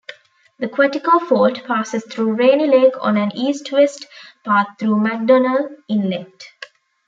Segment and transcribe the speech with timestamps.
[0.57, 4.07] The Quetico Fault passes through Rainy Lake on an east-west
[4.43, 6.43] path through McDonald Inlet.